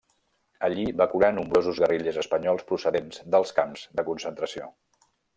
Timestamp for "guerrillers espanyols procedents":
1.83-3.19